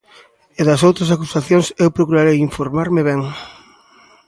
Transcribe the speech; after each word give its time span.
E 0.59 0.61
das 0.67 0.81
outras 0.87 1.09
acusacións 1.15 1.67
eu 1.83 1.89
procurarei 1.97 2.37
informarme 2.47 3.01
ben. 3.09 3.21